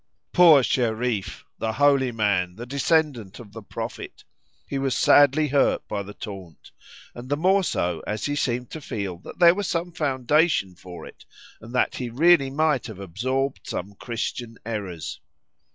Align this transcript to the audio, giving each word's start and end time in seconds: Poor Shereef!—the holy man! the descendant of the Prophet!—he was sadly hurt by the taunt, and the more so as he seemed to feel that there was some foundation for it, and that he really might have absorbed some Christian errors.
Poor 0.33 0.63
Shereef!—the 0.63 1.73
holy 1.73 2.11
man! 2.11 2.55
the 2.55 2.65
descendant 2.65 3.37
of 3.37 3.53
the 3.53 3.61
Prophet!—he 3.61 4.79
was 4.79 4.97
sadly 4.97 5.49
hurt 5.49 5.87
by 5.87 6.01
the 6.01 6.15
taunt, 6.15 6.71
and 7.13 7.29
the 7.29 7.37
more 7.37 7.63
so 7.63 8.01
as 8.07 8.25
he 8.25 8.35
seemed 8.35 8.71
to 8.71 8.81
feel 8.81 9.19
that 9.19 9.37
there 9.37 9.53
was 9.53 9.67
some 9.67 9.91
foundation 9.91 10.73
for 10.75 11.05
it, 11.05 11.27
and 11.61 11.75
that 11.75 11.97
he 11.97 12.09
really 12.09 12.49
might 12.49 12.87
have 12.87 12.99
absorbed 12.99 13.61
some 13.67 13.93
Christian 13.93 14.57
errors. 14.65 15.19